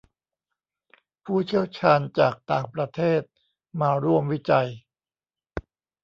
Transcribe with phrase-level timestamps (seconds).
[1.25, 3.21] ผู้เชี่ยวชาญจากต่างประเทศ
[3.81, 4.67] มาร่วมวิจัย